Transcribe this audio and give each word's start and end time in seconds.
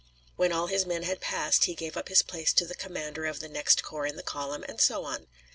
When 0.35 0.51
all 0.51 0.65
his 0.65 0.87
men 0.87 1.03
had 1.03 1.21
passed, 1.21 1.65
he 1.65 1.75
gave 1.75 1.95
up 1.95 2.09
his 2.09 2.23
place 2.23 2.53
to 2.53 2.65
the 2.65 2.73
commander 2.73 3.27
of 3.27 3.39
the 3.39 3.47
next 3.47 3.83
corps 3.83 4.07
in 4.07 4.15
the 4.15 4.23
column, 4.23 4.65
and 4.67 4.81
so 4.81 5.05
on. 5.05 5.27